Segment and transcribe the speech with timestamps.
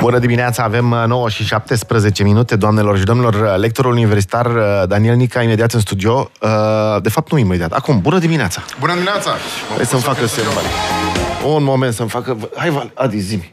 [0.00, 3.56] Bună dimineața, avem 9 și 17 minute, doamnelor și domnilor.
[3.58, 6.30] Lectorul universitar uh, Daniel Nica, imediat în studio.
[6.40, 6.48] Uh,
[7.02, 7.72] De fapt, nu imediat.
[7.72, 8.62] Acum, bună dimineața!
[8.80, 9.30] Bună dimineața!
[9.76, 10.46] Hai să-mi facă semn.
[11.46, 12.36] Un moment să-mi facă...
[12.56, 13.52] Hai, Val, Adi, zi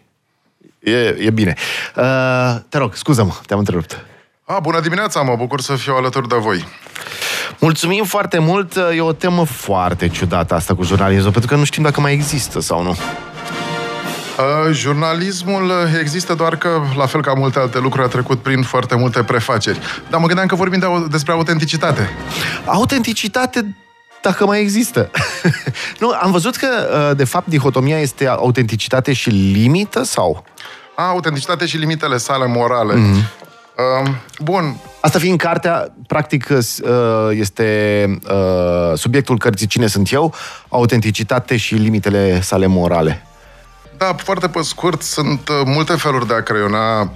[0.79, 1.53] E, e bine.
[1.95, 4.05] Uh, te rog, scuză-mă, te-am întrerupt.
[4.43, 6.65] A, bună dimineața, mă bucur să fiu alături de voi.
[7.59, 8.75] Mulțumim foarte mult.
[8.95, 12.59] E o temă foarte ciudată asta cu jurnalismul, pentru că nu știm dacă mai există
[12.59, 12.97] sau nu.
[14.39, 18.95] Uh, jurnalismul există doar că, la fel ca multe alte lucruri, a trecut prin foarte
[18.95, 19.79] multe prefaceri.
[20.09, 22.09] Dar mă gândeam că vorbim de, au- despre autenticitate.
[22.65, 23.75] Autenticitate
[24.21, 25.11] dacă mai există.
[25.99, 26.67] nu, am văzut că,
[27.09, 30.43] uh, de fapt, dihotomia este autenticitate și limită sau?
[30.95, 32.93] A, autenticitate și limitele sale morale.
[32.93, 33.47] Mm-hmm.
[34.03, 36.59] Uh, bun, Asta fiind cartea, practic, uh,
[37.31, 40.33] este uh, subiectul cărții Cine sunt eu,
[40.69, 43.23] autenticitate și limitele sale morale.
[43.99, 47.07] Da, foarte pe scurt, sunt uh, multe feluri de a creiona uh,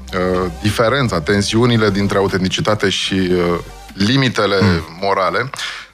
[0.62, 3.60] diferența, tensiunile dintre autenticitate și uh,
[3.94, 4.98] limitele mm.
[5.02, 5.50] morale.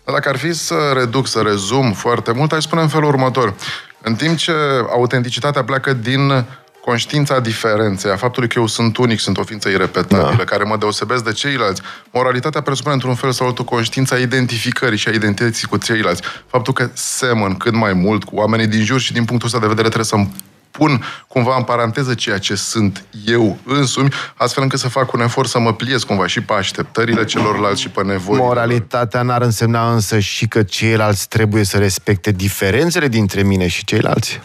[0.05, 3.53] Dar dacă ar fi să reduc, să rezum foarte mult, aș spune în felul următor.
[4.01, 4.51] În timp ce
[4.89, 6.45] autenticitatea pleacă din
[6.85, 10.43] conștiința diferenței, a faptului că eu sunt unic, sunt o ființă irepetabilă, da.
[10.43, 11.81] care mă deosebesc de ceilalți.
[12.11, 16.21] Moralitatea presupune într-un fel sau altul conștiința identificării și a identității cu ceilalți.
[16.47, 19.67] Faptul că semăn cât mai mult cu oamenii din jur și din punctul ăsta de
[19.67, 20.31] vedere trebuie să-mi
[20.79, 25.49] pun cumva în paranteză ceea ce sunt eu însumi, astfel încât să fac un efort
[25.49, 28.37] să mă pliez cumva și pe așteptările celorlalți și pe nevoi.
[28.37, 34.39] Moralitatea n-ar însemna însă și că ceilalți trebuie să respecte diferențele dintre mine și ceilalți?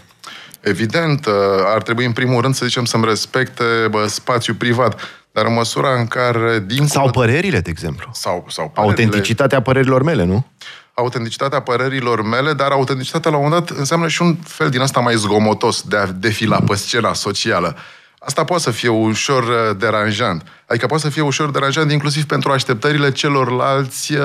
[0.60, 1.32] Evident, uh,
[1.74, 5.00] ar trebui în primul rând să zicem să-mi respecte bă, spațiul privat,
[5.32, 8.10] dar în măsura în care din Sau părerile, de exemplu.
[8.12, 10.46] sau, sau părerile- Autenticitatea părerilor mele, nu?
[10.94, 15.00] Autenticitatea părerilor mele, dar autenticitatea la un moment dat înseamnă și un fel din asta
[15.00, 17.76] mai zgomotos de a defila pe scena socială.
[18.18, 20.42] Asta poate să fie ușor uh, deranjant.
[20.66, 24.20] Adică poate să fie ușor deranjant inclusiv pentru așteptările celorlalți uh,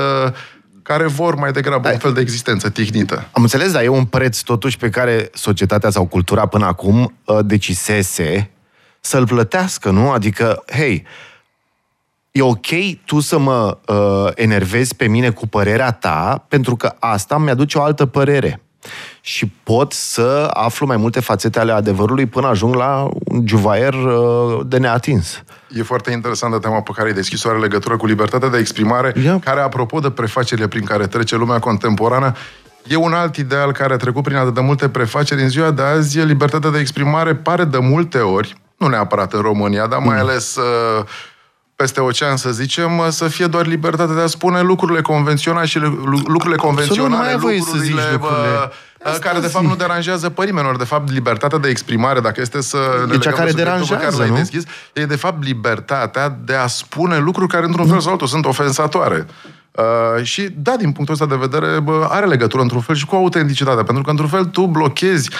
[0.83, 3.27] care vor mai degrabă un fel de existență tihnită.
[3.31, 7.39] Am înțeles, dar e un preț totuși pe care societatea sau cultura până acum uh,
[7.43, 8.51] decisese
[8.99, 10.11] să-l plătească, nu?
[10.11, 11.05] Adică, hei,
[12.31, 12.67] e ok
[13.05, 17.81] tu să mă uh, enervezi pe mine cu părerea ta, pentru că asta mi-aduce o
[17.81, 18.61] altă părere.
[19.21, 24.59] Și pot să aflu mai multe fațete ale adevărului până ajung la un juvaier uh,
[24.65, 25.43] de neatins.
[25.75, 29.39] E foarte interesantă tema pe care ai deschis-o, are legătură cu libertatea de exprimare, Ia.
[29.39, 32.33] care, apropo de prefacerile prin care trece lumea contemporană,
[32.87, 35.41] e un alt ideal care a trecut prin atât de multe prefaceri.
[35.41, 39.87] În ziua de azi, libertatea de exprimare pare de multe ori, nu neapărat în România,
[39.87, 41.05] dar mai ales uh,
[41.81, 45.79] peste ocean, să zicem, uh, să fie doar libertatea de a spune lucrurile convenționale și
[45.79, 48.47] lu- lucrurile convenționale, nu ai voie să zici lucrurile, lucrurile.
[48.47, 48.71] bă,
[49.03, 49.73] Asta care de fapt zic.
[49.73, 50.67] nu deranjează pe nimeni.
[50.67, 53.79] Ori, de fapt, libertatea de exprimare, dacă este să ne E cea legăm de care
[53.79, 54.35] subiectul pe care deranjează, l-ai nu?
[54.35, 54.63] deschis,
[54.93, 59.25] e de fapt libertatea de a spune lucruri care într-un fel sau altul sunt ofensatoare.
[59.71, 63.15] Uh, și da, din punctul ăsta de vedere, bă, are legătură într-un fel și cu
[63.15, 65.37] autenticitatea, pentru că într-un fel tu blochezi uh,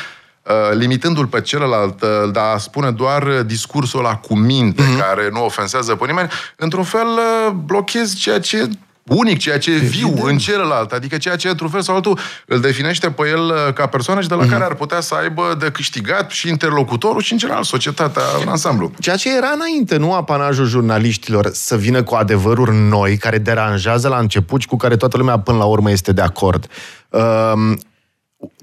[0.71, 4.95] limitându-l pe celălalt, uh, de a spune doar uh, discursul ăla cu minte, Mhm.
[4.95, 4.99] mm-hmm.
[4.99, 8.69] care nu ofensează pe nimeni, într-un fel uh, blochezi ceea ce e
[9.03, 12.59] unic, ceea ce e viu în celălalt, adică ceea ce, într-un fel sau altul, îl
[12.59, 14.51] definește pe el uh, ca persoană și de la Mhm.
[14.51, 18.91] care ar putea să aibă de câștigat și interlocutorul și, în general, societatea în ansamblu.
[18.99, 24.17] Ceea ce era înainte, nu apanajul jurnaliștilor să vină cu adevăruri noi, care deranjează la
[24.17, 26.67] început și cu care toată lumea până la urmă este de acord.
[27.09, 27.77] Um,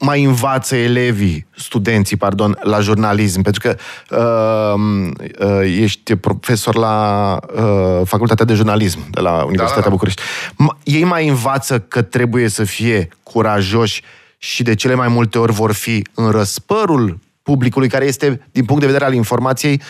[0.01, 3.77] mai învață elevii, studenții, pardon, la jurnalism, pentru că
[4.11, 5.11] uh,
[5.41, 9.91] uh, ești profesor la uh, Facultatea de Jurnalism de la Universitatea da.
[9.91, 10.23] București.
[10.53, 14.03] M- ei mai învață că trebuie să fie curajoși
[14.39, 18.81] și de cele mai multe ori vor fi în răspărul publicului, care este, din punct
[18.81, 19.83] de vedere al informației, m-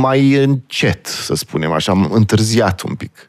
[0.00, 3.10] mai încet, să spunem așa, întârziat un pic.
[3.18, 3.22] 100%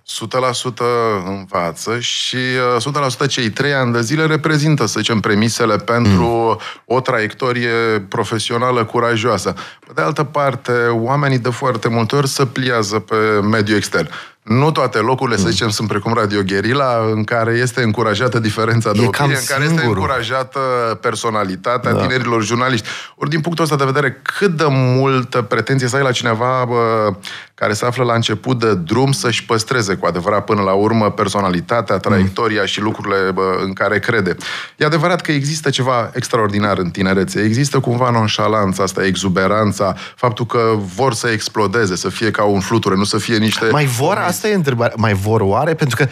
[1.26, 2.36] învață și
[2.78, 6.60] uh, 100% cei trei ani de zile reprezintă, să zicem, premisele pentru mm.
[6.86, 9.54] o traiectorie profesională curajoasă.
[9.80, 14.10] Pe de altă parte, oamenii de foarte multe ori se pliază pe mediul extern.
[14.48, 15.44] Nu toate locurile, mm.
[15.44, 19.30] să zicem, sunt precum Radio Guerilla, în care este încurajată diferența de E opinie, cam
[19.30, 20.02] în care este singurul.
[20.02, 20.60] încurajată
[21.02, 22.02] personalitatea da.
[22.02, 22.88] tinerilor jurnaliști.
[23.16, 27.14] Ori din punctul ăsta de vedere, cât de multă pretenție să ai la cineva bă,
[27.56, 31.98] care se află la început de drum să-și păstreze cu adevărat până la urmă personalitatea,
[31.98, 32.66] traiectoria mm.
[32.66, 34.36] și lucrurile bă, în care crede.
[34.76, 37.42] E adevărat că există ceva extraordinar în tinerețe.
[37.42, 40.60] Există cumva nonșalanța asta, exuberanța, faptul că
[40.96, 43.66] vor să explodeze, să fie ca un fluture, nu să fie niște...
[43.72, 45.74] Mai vor, asta e întrebarea, mai vor oare?
[45.74, 46.08] Pentru că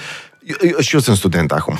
[0.45, 1.77] eu, eu, și eu sunt student acum.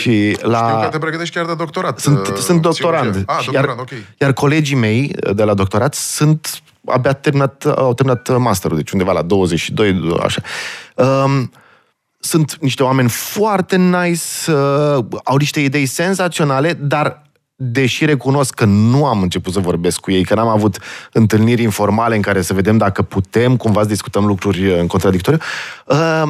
[0.00, 0.68] și la...
[0.68, 1.98] Știu că te pregătești chiar de doctorat.
[1.98, 3.10] Sunt, uh, sunt doctorand.
[3.10, 3.34] psihologie.
[3.34, 4.18] Ah, Și doctorand, iar, ok.
[4.18, 9.22] iar colegii mei de la doctorat sunt abia terminat, au terminat masterul, deci undeva la
[9.22, 10.42] 22, așa.
[10.94, 11.52] Um,
[12.18, 17.22] sunt niște oameni foarte nice, uh, au niște idei senzaționale, dar
[17.64, 20.78] deși recunosc că nu am început să vorbesc cu ei, că n-am avut
[21.12, 25.38] întâlniri informale în care să vedem dacă putem cumva să discutăm lucruri în contradictoriu,
[25.86, 26.22] uh,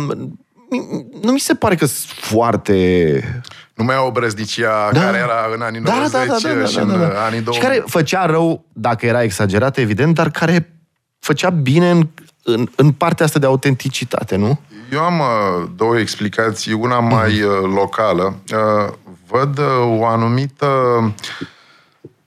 [1.22, 3.42] nu mi se pare că sunt foarte...
[3.74, 5.00] Nu mai au brăznicia da.
[5.00, 7.04] care era în anii da, 90 da, da, da, da, și da, da, da.
[7.04, 7.52] în anii 2000.
[7.52, 10.72] Și care făcea rău, dacă era exagerat, evident, dar care
[11.18, 12.08] făcea bine în,
[12.42, 14.60] în, în partea asta de autenticitate, nu?
[14.92, 18.36] Eu am uh, două explicații, una mai uh, locală.
[18.52, 18.92] Uh,
[19.32, 20.66] văd uh, o anumită,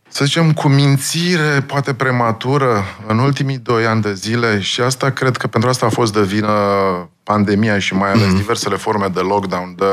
[0.08, 5.48] să zicem, cumințire, poate prematură, în ultimii doi ani de zile și asta cred că
[5.48, 6.52] pentru asta a fost de vină
[7.24, 8.36] pandemia și mai ales mm-hmm.
[8.36, 9.86] diversele forme de lockdown, de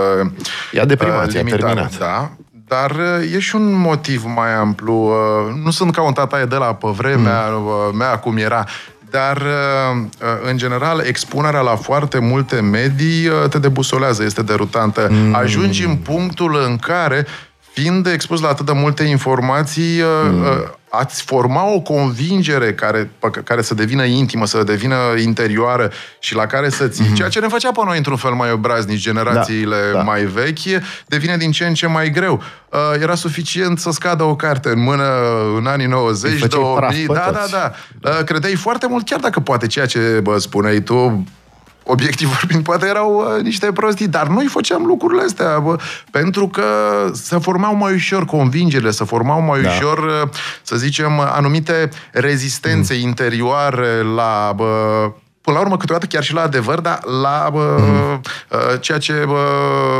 [0.72, 1.88] Ia de uh, limitare.
[1.98, 2.30] Da,
[2.66, 4.94] dar uh, e și un motiv mai amplu.
[4.94, 7.96] Uh, nu sunt ca un tataie de la pe vremea mm.
[7.96, 8.64] mea cum era,
[9.12, 15.08] dar, uh, uh, în general, expunerea la foarte multe medii uh, te debusolează, este derutantă.
[15.10, 15.34] Mm.
[15.34, 17.26] Ajungi în punctul în care,
[17.72, 23.10] fiind expus la atât de multe informații, mm ați forma o convingere care,
[23.44, 27.14] care să devină intimă, să devină interioară și la care să ții, mm-hmm.
[27.14, 30.02] ceea ce ne făcea pe noi într-un fel mai obraznici generațiile da, da.
[30.02, 32.42] mai vechi, devine din ce în ce mai greu.
[32.68, 35.04] Uh, era suficient să scadă o carte în mână
[35.56, 37.72] în anii 90, 2000, da, da, da.
[38.10, 41.24] Uh, credeai foarte mult, chiar dacă poate ceea ce bă, spuneai tu
[41.84, 45.76] obiectiv vorbind, poate erau uh, niște prostii, dar noi făceam lucrurile astea, bă,
[46.10, 46.64] pentru că
[47.12, 49.68] se formau mai ușor convingerile, se formau mai da.
[49.68, 50.28] ușor, uh,
[50.62, 53.00] să zicem, anumite rezistențe mm.
[53.00, 55.10] interioare la bă,
[55.42, 58.80] până la urmă, câteodată chiar și la adevăr, dar la bă, mm-hmm.
[58.80, 59.44] ceea ce bă,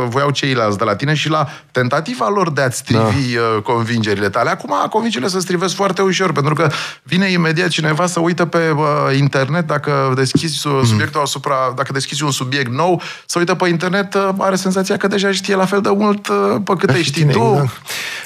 [0.07, 3.61] voiau ceilalți de la tine și la tentativa lor de a-ți strivi da.
[3.63, 4.49] convingerile tale.
[4.49, 6.69] Acum, convingerile se strivesc foarte ușor, pentru că
[7.03, 10.87] vine imediat cineva să uită pe bă, internet, dacă deschizi mm-hmm.
[10.87, 15.31] subiectul asupra, dacă deschizi un subiect nou, să uită pe internet, are senzația că deja
[15.31, 16.21] știe la fel de mult
[16.63, 17.39] pe cât știi tine, tu.
[17.39, 17.63] Da.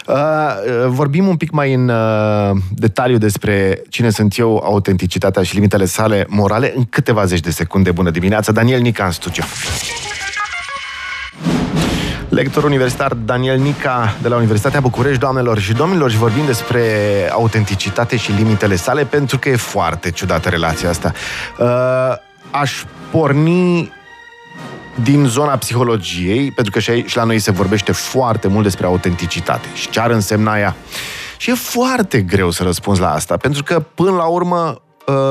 [0.08, 5.86] Uh, vorbim un pic mai în uh, detaliu despre cine sunt eu, autenticitatea și limitele
[5.86, 7.92] sale morale în cât câteva zeci de secunde.
[7.92, 9.44] Bună dimineața, Daniel Nica în studio.
[12.30, 16.82] Lector universitar Daniel Nica de la Universitatea București, doamnelor și domnilor, și vorbim despre
[17.32, 21.14] autenticitate și limitele sale, pentru că e foarte ciudată relația asta.
[21.60, 21.68] Uh,
[22.52, 23.92] aș porni
[25.04, 28.86] din zona psihologiei, pentru că și, aici, și la noi se vorbește foarte mult despre
[28.86, 30.76] autenticitate și ce ar însemna ea.
[31.38, 34.86] Și e foarte greu să răspunzi la asta, pentru că, până la urmă, uh,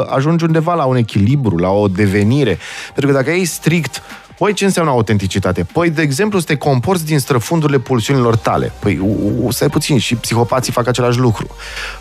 [0.07, 2.59] ajungi undeva la un echilibru, la o devenire.
[2.95, 4.03] Pentru că dacă ei strict
[4.39, 5.67] Păi ce înseamnă autenticitate?
[5.73, 8.73] Păi, de exemplu, să te comporți din străfundurile pulsiunilor tale.
[8.79, 9.01] Păi,
[9.49, 11.47] stai puțin, și psihopații fac același lucru.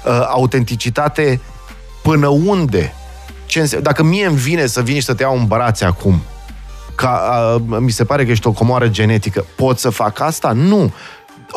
[0.06, 1.42] Uh, autenticitate
[2.04, 2.94] până unde?
[3.46, 3.88] Ce înseamnă?
[3.88, 6.22] Dacă mie îmi vine să vin și să te iau în brațe acum,
[6.96, 7.22] ca,
[7.70, 10.52] uh, mi se pare că ești o comoară genetică, pot să fac asta?
[10.52, 10.94] Nu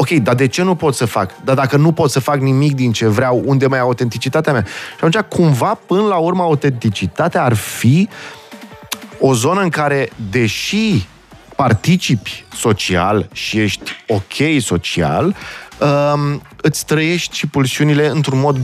[0.00, 1.30] ok, dar de ce nu pot să fac?
[1.44, 4.64] Dar dacă nu pot să fac nimic din ce vreau, unde mai e autenticitatea mea?
[4.66, 8.08] Și atunci, cumva, până la urmă, autenticitatea ar fi
[9.20, 11.06] o zonă în care, deși
[11.56, 15.36] participi social și ești ok social,
[15.78, 18.58] um, îți trăiești și pulsiunile într-un mod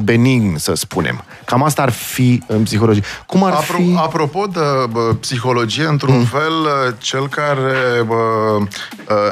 [0.00, 1.24] benign, să spunem.
[1.44, 3.02] Cam asta ar fi în psihologie.
[3.26, 3.94] Cum ar Apro- fi...
[3.96, 6.24] Apropo de bă, psihologie, într-un mm.
[6.24, 6.52] fel,
[6.98, 8.58] cel care bă,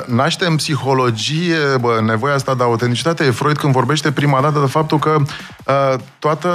[0.06, 4.66] naște în psihologie bă, nevoia asta de autenticitate e Freud când vorbește prima dată de
[4.66, 5.16] faptul că
[6.18, 6.48] toată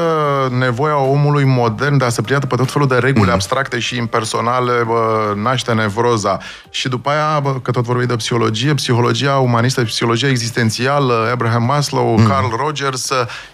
[0.57, 3.33] nevoia omului modern de a se plia pe tot felul de reguli mm.
[3.33, 6.37] abstracte și impersonale bă, naște nevroza.
[6.69, 12.17] Și după aia, bă, că tot vorbim de psihologie, psihologia umanistă, psihologia existențială, Abraham Maslow,
[12.17, 12.27] mm.
[12.27, 13.09] Carl Rogers,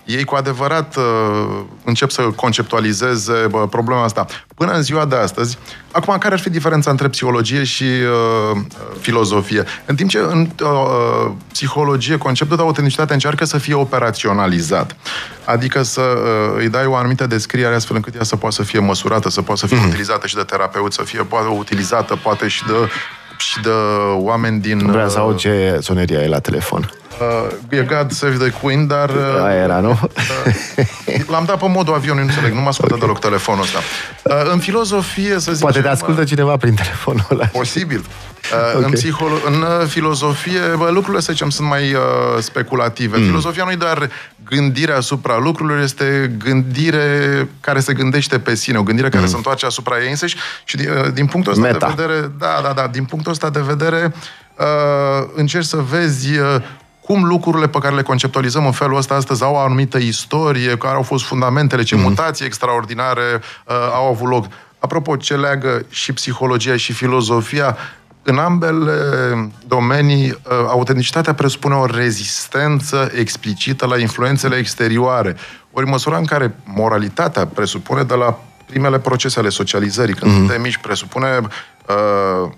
[0.05, 1.03] ei cu adevărat uh,
[1.83, 4.25] încep să conceptualizeze bă, problema asta.
[4.57, 5.57] Până în ziua de astăzi,
[5.91, 8.61] acum, care ar fi diferența între psihologie și uh,
[8.99, 9.63] filozofie?
[9.85, 14.95] În timp ce în uh, psihologie conceptul de autenticitate încearcă să fie operaționalizat,
[15.45, 18.79] adică să uh, îi dai o anumită descriere astfel încât ea să poată să fie
[18.79, 19.87] măsurată, să poată să fie mm.
[19.87, 22.73] utilizată și de terapeut, să fie poate utilizată poate și de
[23.37, 23.69] și de
[24.15, 24.91] oameni din...
[24.91, 26.91] Vreau să aud ce soneria e la telefon.
[27.19, 29.09] Uh, e God Save the Queen, dar...
[29.09, 29.89] Uh, Aia era, nu?
[29.89, 33.07] Uh, l-am dat pe modul avion, nu înțeleg, nu mă ascultă okay.
[33.07, 33.79] deloc telefonul ăsta.
[34.23, 35.61] Uh, în filozofie, să zic...
[35.61, 37.45] Poate te ascultă cineva prin telefonul ăla.
[37.45, 37.97] Posibil.
[37.97, 38.83] Uh, okay.
[38.83, 41.99] în, psiholo- în uh, filozofie, bă, lucrurile, să zicem, sunt mai uh,
[42.39, 43.17] speculative.
[43.17, 43.23] Mm.
[43.23, 44.09] Filozofia nu e doar
[44.45, 49.29] gândire asupra lucrurilor, este gândire care se gândește pe sine, o gândire care mm.
[49.29, 51.93] se întoarce asupra ei însăși și din, uh, din punctul ăsta Meta.
[51.95, 54.13] de vedere, da, da, da, din punctul ăsta de vedere,
[54.57, 56.61] uh, încerci să vezi uh,
[57.07, 60.95] cum lucrurile pe care le conceptualizăm în felul ăsta astăzi au o anumită istorie, care
[60.95, 62.01] au fost fundamentele, ce mm-hmm.
[62.01, 64.45] mutații extraordinare uh, au avut loc.
[64.79, 67.77] Apropo, ce leagă și psihologia și filozofia,
[68.23, 68.91] în ambele
[69.67, 70.37] domenii, uh,
[70.67, 75.35] autenticitatea presupune o rezistență explicită la influențele exterioare.
[75.71, 80.35] Ori măsura în care moralitatea presupune de la primele procese ale socializării, când mm-hmm.
[80.35, 82.51] suntem mici, presupune uh,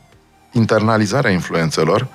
[0.52, 2.08] internalizarea influențelor,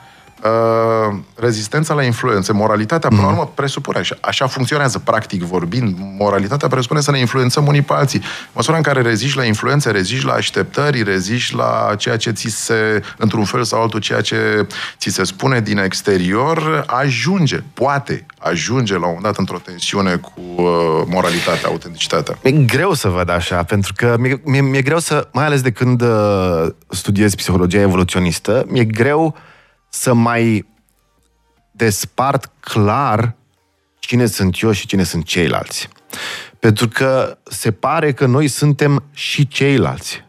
[0.44, 3.38] Uh, rezistența la influențe, moralitatea, până la mhm.
[3.38, 8.22] urmă, presupune, așa, așa funcționează, practic vorbind, moralitatea presupune să ne influențăm unii pe alții.
[8.52, 13.02] Măsura în care reziști la influențe, reziști la așteptări, reziști la ceea ce ți se,
[13.18, 14.66] într-un fel sau altul, ceea ce
[14.98, 20.32] ți se spune din exterior, ajunge, poate ajunge la un moment dat într-o tensiune cu
[20.56, 20.64] uh,
[21.06, 22.38] moralitatea, autenticitatea.
[22.42, 25.70] E greu să văd așa, pentru că mi-e, mi-e, mi-e greu să, mai ales de
[25.70, 29.36] când uh, studiez psihologia evoluționistă, mi-e greu
[29.94, 30.66] să mai
[31.70, 33.34] despart clar
[33.98, 35.88] cine sunt eu și cine sunt ceilalți.
[36.58, 40.24] Pentru că se pare că noi suntem și ceilalți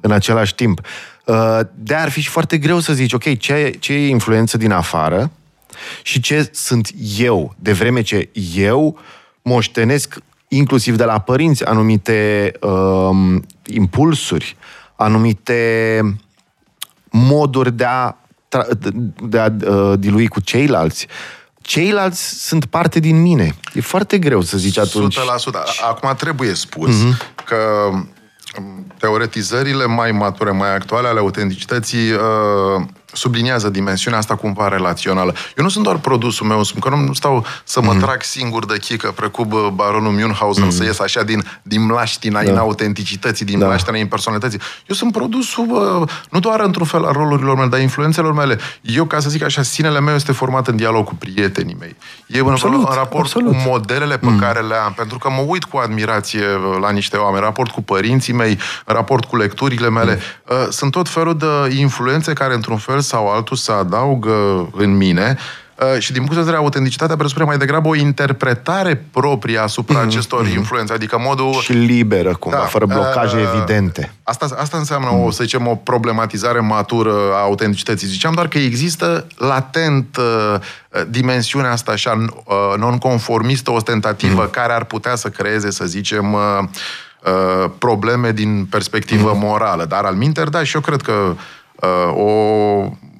[0.00, 0.80] în același timp.
[1.24, 4.70] Uh, de ar fi și foarte greu să zici, ok, ce, ce e influență din
[4.70, 5.30] afară
[6.02, 8.98] și ce sunt eu, de vreme ce eu
[9.42, 10.16] moștenesc
[10.48, 14.56] inclusiv de la părinți anumite um, impulsuri,
[14.96, 16.00] anumite
[17.10, 18.14] moduri de a
[19.22, 21.06] de a uh, dilui cu ceilalți,
[21.60, 23.54] ceilalți sunt parte din mine.
[23.74, 25.18] E foarte greu să zici atunci.
[25.18, 25.20] 100%.
[25.88, 27.44] Acum trebuie spus uh-huh.
[27.44, 27.56] că
[28.58, 32.84] um, teoretizările mai mature, mai actuale ale autenticității uh,
[33.14, 35.34] subliniază dimensiunea asta cumva relațională.
[35.56, 38.00] Eu nu sunt doar produsul meu, sunt că nu stau să mă mm.
[38.00, 40.70] trag singur de chică, precum baronul Münchhausen, mm.
[40.70, 42.50] să ies așa din, din mlaștina da.
[42.50, 43.66] inautenticității, din da.
[43.66, 44.60] mlaștina impersonalității.
[44.86, 48.58] Eu sunt produsul nu doar într-un fel al rolurilor mele, dar influențelor mele.
[48.80, 51.96] Eu, ca să zic așa, sinele meu este format în dialog cu prietenii mei.
[52.26, 53.52] E absolut, în, în raport absolut.
[53.52, 54.38] cu modelele pe mm.
[54.38, 56.44] care le am, pentru că mă uit cu admirație
[56.80, 60.20] la niște oameni, în raport cu părinții mei, în raport cu lecturile mele.
[60.48, 60.70] Mm.
[60.70, 65.36] Sunt tot felul de influențe care, într-un fel sau altul să adaugă în mine
[65.78, 70.06] uh, și din punct de vedere autenticitatea presupune mai degrabă o interpretare proprie asupra mm,
[70.06, 70.52] acestor mm.
[70.52, 71.52] influențe, adică modul...
[71.52, 74.12] Și liberă, cumva, da, fără blocaje uh, evidente.
[74.22, 75.24] Asta, asta înseamnă, mm.
[75.24, 78.08] o, să zicem, o problematizare matură a autenticității.
[78.08, 80.60] Ziceam doar că există latent uh,
[81.08, 84.50] dimensiunea asta așa uh, non-conformistă, ostentativă, mm.
[84.50, 86.32] care ar putea să creeze, să zicem...
[86.32, 86.40] Uh,
[87.24, 89.38] uh, probleme din perspectivă mm.
[89.38, 89.84] morală.
[89.84, 91.36] Dar al minter, da, și eu cred că Uh,
[92.14, 92.30] o,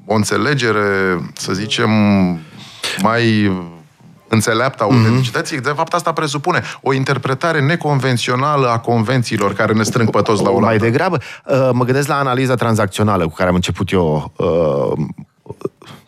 [0.04, 1.90] o înțelegere, să zicem,
[3.02, 3.52] mai
[4.28, 4.96] înțeleaptă a mhm.
[4.96, 5.62] autenticității, mm-hmm.
[5.62, 10.50] de fapt asta presupune o interpretare neconvențională a convențiilor care ne strâng pe toți la
[10.50, 15.06] o Mai degrabă, uh, mă gândesc la analiza tranzacțională cu care am început eu uh,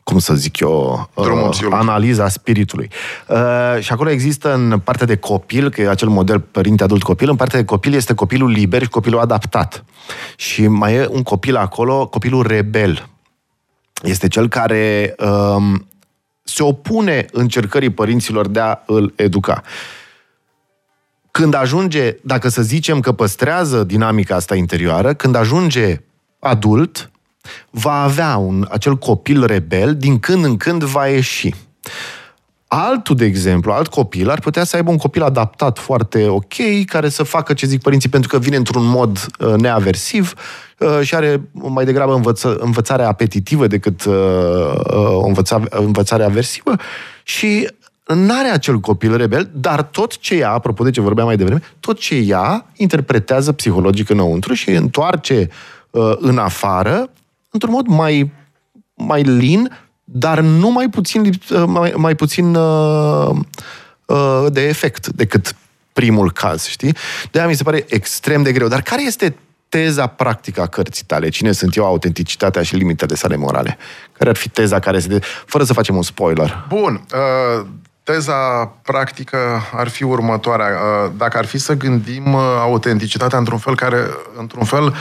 [0.07, 2.91] cum să zic eu, uh, analiza spiritului.
[3.29, 7.29] Uh, și acolo există în partea de copil, că e acel model părinte adult copil,
[7.29, 9.85] în partea de copil este copilul liber și copilul adaptat.
[10.37, 13.09] Și mai e un copil acolo, copilul rebel.
[14.03, 15.87] Este cel care um,
[16.43, 19.63] se opune încercării părinților de a îl educa.
[21.31, 26.01] Când ajunge, dacă să zicem că păstrează dinamica asta interioară, când ajunge
[26.39, 27.11] adult,
[27.71, 31.55] va avea un, acel copil rebel, din când în când va ieși.
[32.69, 36.55] Altul, de exemplu, alt copil ar putea să aibă un copil adaptat foarte ok,
[36.87, 40.35] care să facă ce zic părinții pentru că vine într-un mod uh, neaversiv
[40.79, 46.77] uh, și are mai degrabă învăță, învățare apetitivă decât uh, uh, o învăța, învățare aversivă
[47.23, 47.69] și
[48.07, 51.99] n-are acel copil rebel, dar tot ce ea, apropo de ce vorbeam mai devreme, tot
[51.99, 55.49] ce ea interpretează psihologic înăuntru și întoarce
[55.91, 57.11] uh, în afară
[57.57, 58.33] într-un mod mai,
[58.95, 63.37] mai lin, dar nu mai puțin, uh, mai, mai puțin uh,
[64.07, 65.57] uh, de efect decât
[65.93, 66.97] primul caz, știi?
[67.31, 68.69] de mi se pare extrem de greu.
[68.69, 69.37] Dar care este
[69.69, 71.29] teza practică a cărții tale?
[71.29, 73.79] Cine sunt eu, autenticitatea și limitele sale morale?
[74.13, 75.09] Care ar fi teza care se...
[75.09, 75.21] De...
[75.47, 76.65] Fără să facem un spoiler.
[76.69, 77.05] Bun.
[77.13, 77.67] Uh,
[78.03, 79.39] teza practică
[79.73, 80.67] ar fi următoarea.
[80.67, 84.07] Uh, dacă ar fi să gândim uh, autenticitatea într-un fel care,
[84.39, 84.95] într-un fel,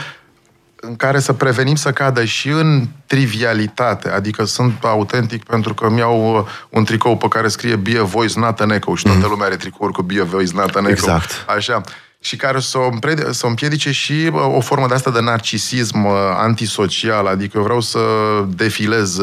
[0.86, 6.36] în care să prevenim să cadă și în trivialitate, adică sunt autentic pentru că mi-au
[6.36, 9.30] uh, un tricou pe care scrie Be a voice, not an echo și toată mm.
[9.30, 10.90] lumea are tricouri cu Be a voice, not an echo.
[10.90, 11.44] Exact.
[11.56, 11.80] Așa
[12.20, 16.04] și care să o, împrede, să împiedice și uh, o formă de asta de narcisism
[16.04, 18.00] uh, antisocial, adică eu vreau să
[18.48, 19.18] defilez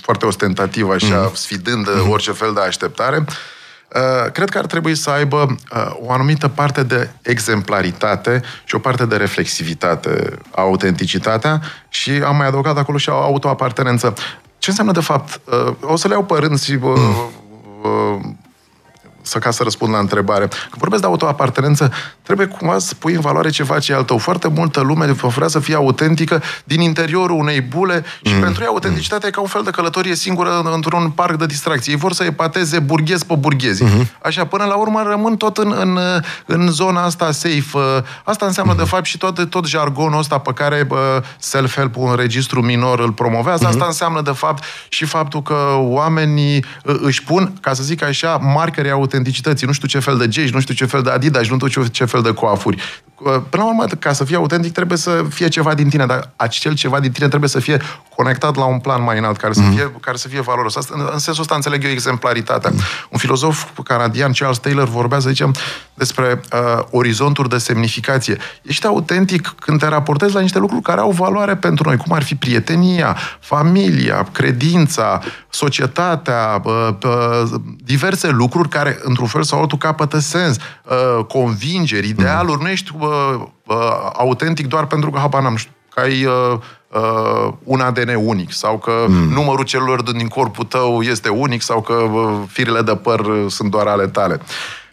[0.00, 1.30] foarte ostentativ, așa, mm.
[1.34, 2.10] sfidând mm.
[2.10, 3.16] orice fel de așteptare.
[3.16, 3.34] Uh,
[4.32, 9.06] cred că ar trebui să aibă uh, o anumită parte de exemplaritate și o parte
[9.06, 14.14] de reflexivitate, autenticitatea și am mai adăugat acolo și autoapartenență.
[14.58, 15.40] ce înseamnă de fapt?
[15.44, 16.92] Uh, o să le iau pe rând și uh,
[17.82, 18.20] uh,
[19.22, 20.46] să ca să răspund la întrebare.
[20.46, 21.92] Când vorbesc de autoapartenență,
[22.22, 24.18] trebuie cumva să pui în valoare ce face al tău.
[24.18, 28.40] Foarte multă lume vrea să fie autentică din interiorul unei bule și mm.
[28.40, 31.92] pentru ei autenticitatea e ca un fel de călătorie singură într-un parc de distracție.
[31.92, 33.84] Ei vor să epateze burghezi pe burghezi.
[33.84, 34.20] Mm-hmm.
[34.22, 35.98] Așa, până la urmă rămân tot în, în,
[36.46, 37.78] în zona asta safe.
[38.24, 38.78] Asta înseamnă, mm-hmm.
[38.78, 40.86] de fapt, și tot, tot jargonul ăsta pe care
[41.38, 43.64] self-help un registru minor îl promovează.
[43.64, 43.68] Mm-hmm.
[43.68, 48.90] Asta înseamnă, de fapt, și faptul că oamenii își pun, ca să zic așa, marcări
[48.90, 49.66] autenticității.
[49.66, 52.04] Nu știu ce fel de gești, nu știu ce fel de Adidas, nu știu ce
[52.04, 52.78] fel de coafuri.
[53.22, 56.74] Până la urmă, ca să fii autentic, trebuie să fie ceva din tine, dar acel
[56.74, 57.80] ceva din tine trebuie să fie
[58.16, 59.74] conectat la un plan mai înalt, care să mhm.
[59.74, 60.76] fie, care să fie valoros.
[60.76, 62.70] Asta, în, în sensul ăsta înțeleg eu exemplaritatea.
[62.70, 62.78] Mm.
[63.10, 65.54] Un filozof canadian, Charles Taylor, vorbea, să zicem,
[65.94, 68.36] despre uh, orizonturi de semnificație.
[68.62, 72.22] Ești autentic când te raportezi la niște lucruri care au valoare pentru noi, cum ar
[72.22, 80.18] fi prietenia, familia, credința, societatea, uh, uh, diverse lucruri care, într-un fel sau altul, capătă
[80.18, 82.58] sens, uh, convingeri, idealuri.
[82.58, 82.62] Mm.
[82.62, 83.08] Nu ești uh,
[83.64, 83.76] uh,
[84.12, 88.78] autentic doar pentru că, habar n-am, știu, că ai uh, uh, un ADN unic sau
[88.78, 89.32] că mm.
[89.32, 93.70] numărul celulelor din corpul tău este unic sau că uh, firele de păr uh, sunt
[93.70, 94.40] doar ale tale.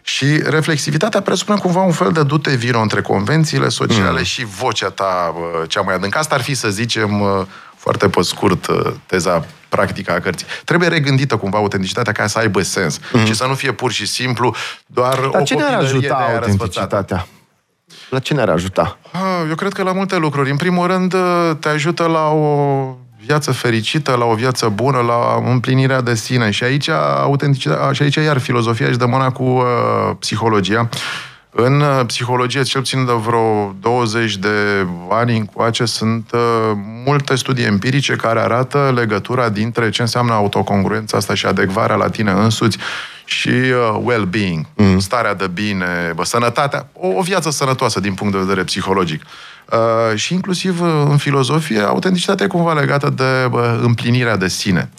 [0.02, 4.24] Și reflexivitatea presupune cumva un fel de dute vino între convențiile sociale mm.
[4.24, 6.18] și vocea ta uh, cea mai adâncă.
[6.18, 7.28] Asta ar fi, să zicem, uh,
[7.76, 10.46] foarte pe scurt, uh, teza practică a cărții.
[10.64, 13.24] Trebuie regândită cumva autenticitatea ca să aibă sens mm.
[13.24, 14.54] și să nu fie pur și simplu
[14.86, 17.26] doar Dar o ce ne-ar ajuta autenticitatea?
[18.10, 18.98] La ce ne-ar ajuta?
[19.12, 20.50] Ah, eu cred că la multe lucruri.
[20.50, 21.14] În primul rând,
[21.60, 26.50] te ajută la o viață fericită, la o viață bună, la împlinirea de sine.
[26.50, 26.88] Și aici,
[27.22, 29.64] autenticitatea, și aici iar filozofia își dă mâna cu uh,
[30.18, 30.88] psihologia.
[31.50, 36.40] În uh, psihologie, cel puțin de vreo 20 de ani încoace, sunt uh,
[37.04, 42.30] multe studii empirice care arată legătura dintre ce înseamnă autocongruența asta și adecvarea la tine
[42.30, 42.78] însuți
[43.30, 44.98] și uh, well-being, mm.
[44.98, 49.22] starea de bine, bă, sănătatea, o, o viață sănătoasă din punct de vedere psihologic.
[49.72, 54.90] Uh, și inclusiv uh, în filozofie, autenticitatea e cumva legată de bă, împlinirea de sine.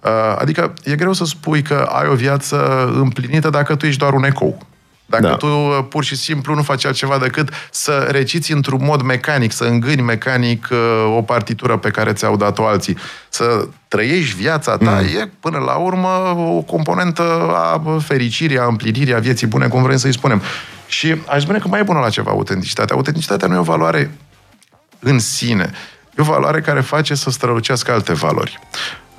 [0.00, 4.12] Uh, adică e greu să spui că ai o viață împlinită dacă tu ești doar
[4.12, 4.66] un ecou.
[5.10, 5.34] Dacă da.
[5.34, 9.64] tu uh, pur și simplu nu faci altceva decât să reciți într-un mod mecanic, să
[9.64, 10.78] îngâni mecanic uh,
[11.16, 12.96] o partitură pe care ți-au dat-o alții,
[13.28, 15.20] să trăiești viața ta, mm.
[15.20, 17.22] e până la urmă o componentă
[17.54, 20.42] a fericirii, a împlinirii, a vieții bune, cum vrem să-i spunem.
[20.86, 22.96] Și aș spune că mai e bună la ceva autenticitatea.
[22.96, 24.10] Autenticitatea nu e o valoare
[24.98, 25.70] în sine.
[26.18, 28.58] E o valoare care face să strălucească alte valori.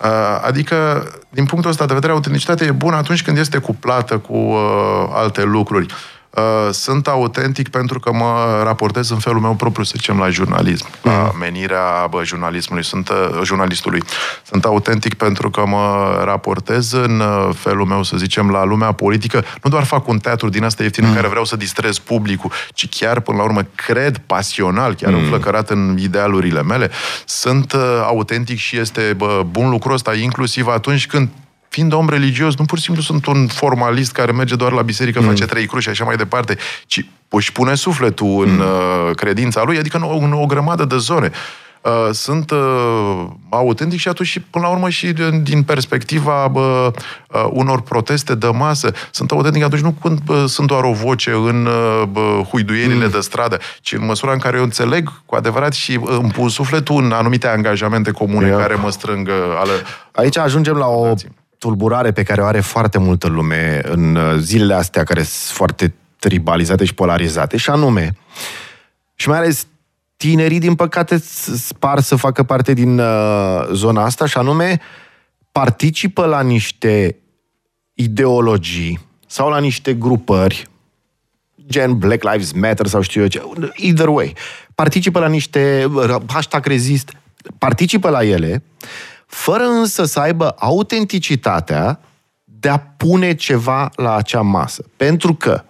[0.03, 4.33] Uh, adică, din punctul ăsta de vedere, autenticitatea e bună atunci când este cuplată cu
[4.33, 5.85] uh, alte lucruri.
[6.31, 10.87] Uh, sunt autentic pentru că mă raportez în felul meu propriu, să zicem, la jurnalism,
[11.03, 11.11] mm.
[11.11, 14.03] la menirea bă, jurnalismului, sunt, uh, jurnalistului.
[14.43, 19.45] Sunt autentic pentru că mă raportez în uh, felul meu, să zicem, la lumea politică.
[19.63, 21.09] Nu doar fac un teatru din asta ieftin mm.
[21.09, 25.17] în care vreau să distrez publicul, ci chiar, până la urmă, cred pasional, chiar mm.
[25.17, 26.91] înflăcărat în idealurile mele.
[27.25, 31.29] Sunt uh, autentic și este bă, bun lucru ăsta, inclusiv atunci când
[31.71, 35.19] fiind om religios, nu pur și simplu sunt un formalist care merge doar la biserică,
[35.21, 35.27] mm.
[35.27, 38.59] face trei cruci și așa mai departe, ci își pune sufletul în mm.
[38.59, 41.31] uh, credința lui, adică în o, în o grămadă de zone.
[41.81, 46.87] Uh, sunt uh, autentic și atunci și până la urmă și din, din perspectiva uh,
[47.27, 48.93] uh, unor proteste de masă.
[49.11, 53.11] Sunt autentic atunci nu când uh, sunt doar o voce în uh, huiduierile mm.
[53.11, 57.03] de stradă, ci în măsura în care eu înțeleg cu adevărat și îmi pun sufletul
[57.03, 58.59] în anumite angajamente comune yeah.
[58.59, 59.71] care mă strâng uh, ale...
[60.11, 61.13] Aici ajungem la o
[61.61, 65.93] tulburare pe care o are foarte multă lume în uh, zilele astea care sunt foarte
[66.19, 68.17] tribalizate și polarizate, și anume,
[69.15, 69.67] și mai ales
[70.17, 71.17] tinerii, din păcate,
[71.55, 74.81] spar să facă parte din uh, zona asta, și anume,
[75.51, 77.15] participă la niște
[77.93, 80.67] ideologii sau la niște grupări,
[81.67, 83.41] gen Black Lives Matter sau știu eu ce,
[83.75, 84.33] either way,
[84.75, 87.11] participă la niște uh, hashtag rezist,
[87.57, 88.63] participă la ele,
[89.31, 91.99] fără însă să aibă autenticitatea
[92.43, 94.83] de a pune ceva la acea masă.
[94.97, 95.63] Pentru că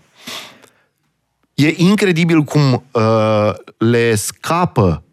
[1.54, 5.04] e incredibil cum uh, le scapă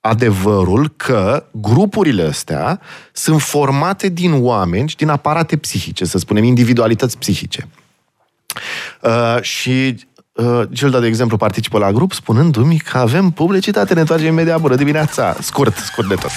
[0.00, 2.80] adevărul că grupurile astea
[3.12, 7.68] sunt formate din oameni și din aparate psihice, să spunem, individualități psihice.
[9.02, 14.28] Uh, și uh, Gilda, de exemplu, participă la grup spunându-mi că avem publicitate, ne întoarcem
[14.28, 15.36] imediat, bună dimineața!
[15.40, 16.30] Scurt, scurt de tot.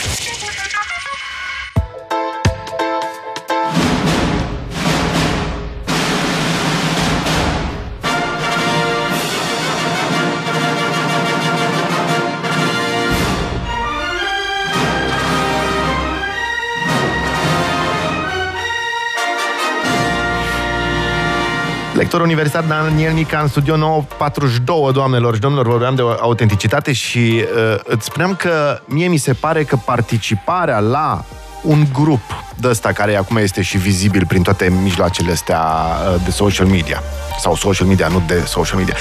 [22.09, 27.79] Rector universitar Daniel Mica în studio 942, doamnelor și domnilor, vorbeam de autenticitate și uh,
[27.83, 31.25] îți spuneam că mie mi se pare că participarea la
[31.63, 32.21] un grup
[32.55, 37.03] de ăsta care acum este și vizibil prin toate mijloacele astea uh, de social media
[37.39, 38.95] sau social media, nu de social media.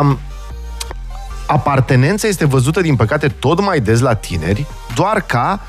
[0.00, 0.18] Um,
[1.46, 5.60] apartenența este văzută, din păcate, tot mai des la tineri, doar ca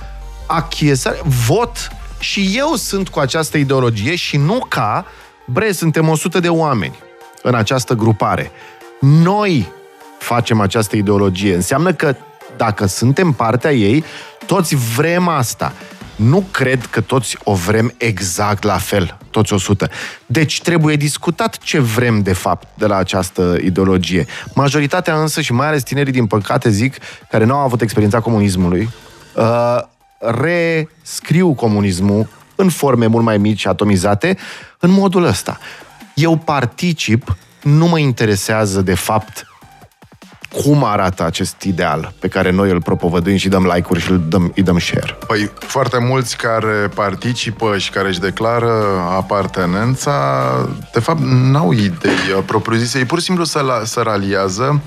[0.45, 5.05] achiesare, vot și eu sunt cu această ideologie și nu ca,
[5.51, 6.99] bre, suntem 100 de oameni
[7.41, 8.51] în această grupare.
[8.99, 9.71] Noi
[10.19, 11.55] facem această ideologie.
[11.55, 12.15] Înseamnă că
[12.57, 14.03] dacă suntem partea ei,
[14.45, 15.73] toți vrem asta.
[16.15, 19.89] Nu cred că toți o vrem exact la fel, toți 100.
[20.25, 24.25] Deci trebuie discutat ce vrem de fapt de la această ideologie.
[24.53, 26.95] Majoritatea însă, și mai ales tinerii din păcate zic,
[27.29, 28.89] care nu au avut experiența comunismului,
[29.35, 29.77] uh,
[30.19, 32.27] rescriu comunismul
[32.61, 34.37] în forme mult mai mici, atomizate,
[34.79, 35.59] în modul ăsta.
[36.13, 39.47] Eu particip, nu mă interesează de fapt
[40.63, 44.51] cum arată acest ideal pe care noi îl propovăduim și dăm like-uri și îl dăm,
[44.55, 45.17] îi dăm share?
[45.27, 48.71] Păi, foarte mulți care participă și care își declară
[49.09, 50.43] apartenența,
[50.93, 52.97] de fapt, n-au idei propriu-zise.
[52.97, 54.81] Ei pur și simplu să, la, să raliază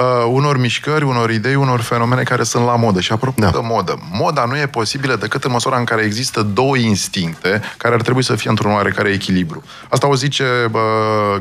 [0.00, 3.00] uh, unor mișcări, unor idei, unor fenomene care sunt la modă.
[3.00, 3.50] Și apropo da.
[3.50, 7.94] de modă, moda nu e posibilă decât în măsura în care există două instincte care
[7.94, 9.62] ar trebui să fie într-un oarecare echilibru.
[9.88, 10.80] Asta o zice uh,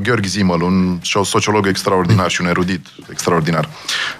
[0.01, 2.29] Georg Zimmel, un sociolog extraordinar mm.
[2.29, 3.69] și un erudit extraordinar.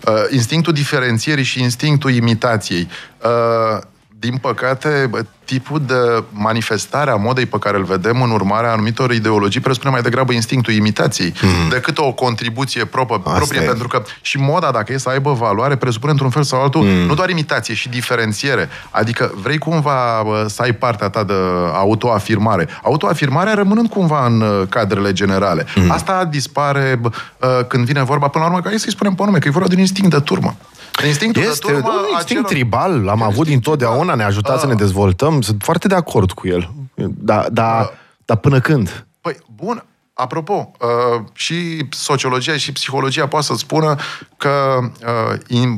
[0.08, 2.88] Uh, instinctul diferențierii și instinctul imitației.
[3.23, 3.82] Uh,
[4.19, 5.10] din păcate,
[5.49, 10.01] tipul de manifestare a modei pe care îl vedem în urmarea anumitor ideologii presupune mai
[10.01, 11.69] degrabă instinctul imitației mm.
[11.69, 16.12] decât o contribuție proprie, proprie pentru că și moda, dacă e să aibă valoare, presupune
[16.12, 17.05] într-un fel sau altul mm.
[17.07, 18.69] nu doar imitație și diferențiere.
[18.89, 21.33] Adică vrei cumva să ai partea ta de
[21.73, 22.67] autoafirmare.
[22.83, 25.65] Autoafirmarea rămânând cumva în uh, cadrele generale.
[25.75, 25.91] Mm.
[25.91, 27.09] Asta dispare uh,
[27.67, 29.67] când vine vorba, până la urmă, că hai să-i spunem pe nume, că e vorba
[29.67, 30.55] de un instinct de turmă.
[31.05, 32.59] Instinctul este de turmă, un instinct acela...
[32.59, 36.47] tribal, l-am avut dintotdeauna, ne-a ajutat uh, să ne dezvoltăm, sunt foarte de acord cu
[36.47, 36.71] el.
[36.95, 39.06] Dar da, uh, da până când?
[39.21, 39.84] Păi, bun,
[40.19, 43.95] Apropo, uh, și sociologia și psihologia poate să spună
[44.38, 44.80] că
[45.49, 45.69] uh,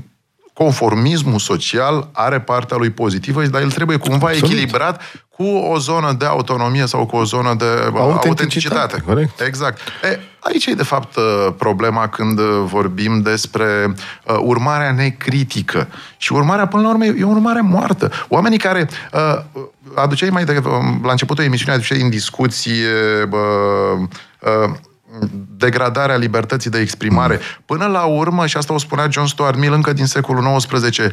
[0.54, 4.52] conformismul social are partea lui pozitivă, dar el trebuie cumva Absolut.
[4.52, 8.28] echilibrat cu o zonă de autonomie sau cu o zonă de autenticitate.
[8.28, 9.02] autenticitate.
[9.06, 9.40] Corect.
[9.40, 9.80] Exact.
[10.04, 13.94] E, aici e, de fapt, uh, problema când vorbim despre
[14.26, 15.88] uh, urmarea necritică.
[16.18, 18.12] Și urmarea, până la urmă, e o urmare moartă.
[18.28, 19.44] Oamenii care uh,
[19.96, 20.62] aduceai mai de,
[21.04, 22.88] la începutul emisiunii, aduceai în discuție
[23.32, 24.08] uh,
[24.40, 24.74] uh,
[25.62, 27.34] degradarea libertății de exprimare.
[27.34, 27.64] Mm.
[27.66, 31.10] Până la urmă, și asta o spunea John Stuart Mill încă din secolul XIX, uh,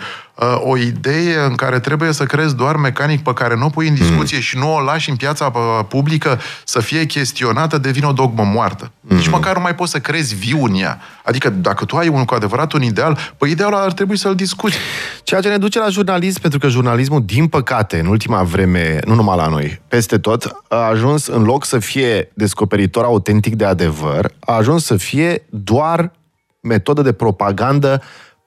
[0.59, 3.95] o idee în care trebuie să crezi doar mecanic pe care nu o pui în
[3.95, 4.43] discuție mm.
[4.43, 8.93] și nu o lași în piața uh, publică să fie chestionată, devine o dogmă moartă.
[9.01, 9.17] Mm.
[9.17, 11.01] Nici măcar nu mai poți să crezi viu în ea.
[11.25, 14.77] Adică dacă tu ai un, cu adevărat un ideal, păi idealul ar trebui să-l discuți.
[15.23, 19.15] Ceea ce ne duce la jurnalism, pentru că jurnalismul, din păcate, în ultima vreme, nu
[19.15, 24.33] numai la noi, peste tot, a ajuns în loc să fie descoperitor autentic de adevăr,
[24.41, 26.13] a ajuns să fie doar
[26.61, 28.03] metodă de propagandă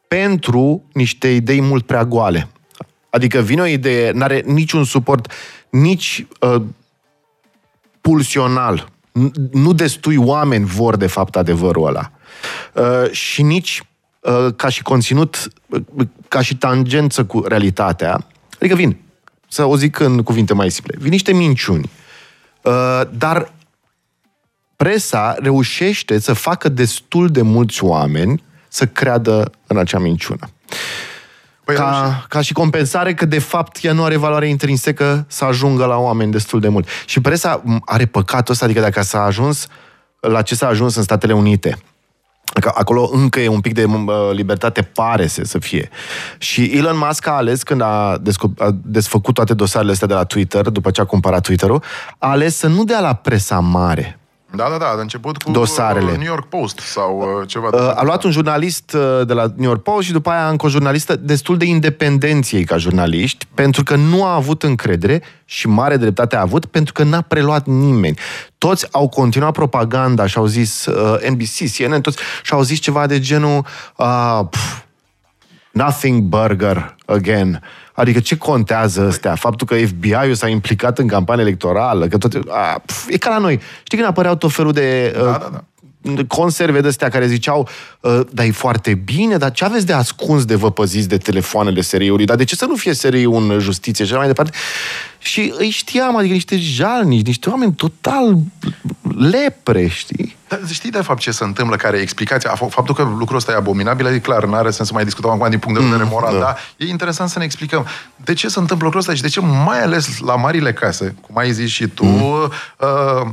[0.08, 2.50] pentru niște idei mult prea goale.
[3.10, 5.32] Adică vine o idee, nu are niciun suport,
[5.70, 6.62] nici uh,
[8.02, 8.90] pulsional.
[9.52, 12.12] Nu destui oameni vor, de fapt, adevărul ăla.
[12.74, 13.84] Uh, și nici
[14.20, 18.28] uh, ca și conținut, uh, ca și tangență cu realitatea.
[18.60, 18.98] Adică vin,
[19.48, 21.90] să o zic în cuvinte mai simple, vin niște minciuni.
[22.62, 23.54] Uh, dar
[24.82, 30.50] presa reușește să facă destul de mulți oameni să creadă în acea minciună.
[31.64, 35.86] Păi ca, ca și compensare că, de fapt, ea nu are valoare intrinsecă să ajungă
[35.86, 36.88] la oameni destul de mult.
[37.06, 39.68] Și presa are păcatul ăsta, adică dacă s-a ajuns
[40.20, 41.78] la ce s-a ajuns în Statele Unite,
[42.62, 43.86] că acolo încă e un pic de
[44.34, 45.90] libertate, pare să, să fie.
[46.38, 50.24] Și Elon Musk a ales, când a, desco- a desfăcut toate dosarele astea de la
[50.24, 51.84] Twitter, după ce a cumpărat Twitter-ul,
[52.18, 54.16] a ales să nu dea la presa mare,
[54.56, 56.12] da, da, da, a început cu dosarele.
[56.12, 59.46] New York Post sau uh, ceva de uh, A luat un jurnalist uh, de la
[59.56, 63.84] New York Post și după aia încă o jurnalistă destul de independenției ca jurnaliști, pentru
[63.84, 68.18] că nu a avut încredere și mare dreptate a avut, pentru că n-a preluat nimeni.
[68.58, 73.08] Toți au continuat propaganda și au zis uh, NBC, CNN, toți și au zis ceva
[73.08, 73.66] de genul
[73.98, 74.82] uh, pf,
[75.72, 77.62] nothing burger again.
[77.94, 79.36] Adică ce contează astea?
[79.36, 82.08] Faptul că FBI-ul s-a implicat în campanie electorală?
[82.08, 83.60] Că tot, a, pf, e ca la noi.
[83.84, 85.64] Știi când apăreau tot felul de uh, da, da,
[86.14, 86.24] da.
[86.28, 87.68] conserve de astea care ziceau
[88.00, 91.82] uh, dar e foarte bine, dar ce aveți de ascuns de vă păziți de telefoanele
[91.82, 92.26] SRI-ului?
[92.26, 94.58] Dar de ce să nu fie SRI un justiție și așa mai departe?
[95.22, 98.38] Și îi știam, adică niște jalnici, niște oameni total
[99.18, 100.38] lepre, știi?
[100.48, 102.56] Dar știi de fapt ce se întâmplă, care e explicația?
[102.70, 105.50] Faptul că lucrul ăsta e abominabil, e clar, nu are sens să mai discutăm acum
[105.50, 106.46] din punct de vedere mm, moral, mm, da.
[106.46, 109.40] dar e interesant să ne explicăm de ce se întâmplă lucrul ăsta și de ce
[109.40, 112.22] mai ales la marile case, cum ai zis și tu, mm.
[112.22, 113.28] uh,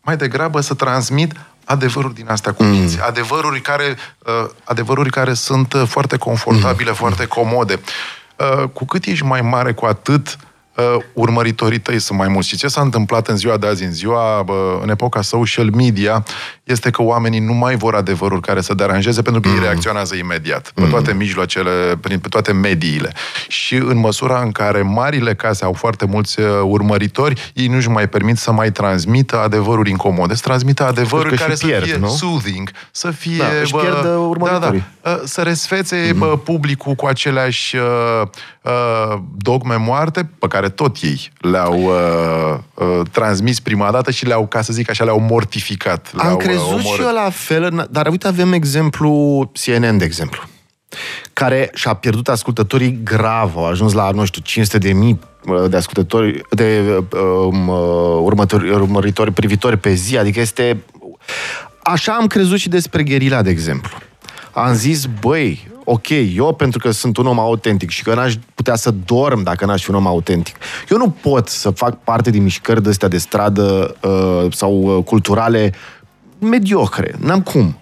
[0.00, 1.32] mai degrabă să transmit
[1.64, 3.02] adevăruri din astea cu minți, mm.
[3.06, 6.96] adevăruri, care, uh, adevăruri care sunt uh, foarte confortabile, mm.
[6.96, 7.80] foarte comode.
[8.36, 10.49] Uh, cu cât ești mai mare, cu atât uh,
[10.94, 12.48] uh, urmăritorii tăi sunt mai mulți.
[12.48, 16.24] Și ce s-a întâmplat în ziua de azi, în ziua, uh, în epoca social media,
[16.64, 19.54] este că oamenii nu mai vor adevăruri care să deranjeze pentru că mm.
[19.54, 20.84] ei reacționează imediat mm.
[20.84, 23.12] pe toate mijloacele, prin, pe toate mediile.
[23.48, 28.08] Și în măsura în care marile case au foarte mulți uh, urmăritori, ei nu-și mai
[28.08, 32.08] permit să mai transmită adevăruri incomode, să transmită adevăruri care pierd, să fie nu?
[32.08, 33.36] soothing, să fie...
[33.36, 34.02] Da, își pierd
[34.38, 34.70] bă, da, da,
[35.10, 36.18] uh, să resfețe mm.
[36.18, 37.82] bă, publicul cu aceleași uh,
[38.22, 38.28] uh,
[39.36, 44.62] dogme moarte pe care tot ei le-au uh, uh, transmis prima dată și le-au, ca
[44.62, 46.10] să zic așa, le-au mortificat.
[46.14, 46.84] Le-au, Am uh, crezut omorât.
[46.84, 49.10] și eu la fel, dar uite, avem exemplu
[49.64, 50.42] CNN, de exemplu,
[51.32, 55.76] care și-a pierdut ascultătorii grav, au ajuns la, nu știu, 500 de mii uh, de
[55.76, 56.98] ascultători, de
[57.46, 60.82] um, uh, următori, urmăritori, privitori pe zi, adică este...
[61.82, 63.96] Așa am crezut și despre Gherila, de exemplu.
[64.52, 68.76] Am zis, băi, ok, eu pentru că sunt un om autentic și că n-aș putea
[68.76, 70.56] să dorm dacă n-aș fi un om autentic.
[70.90, 75.04] Eu nu pot să fac parte din mișcări de astea de stradă uh, sau uh,
[75.04, 75.72] culturale
[76.38, 77.14] mediocre.
[77.18, 77.78] N-am cum.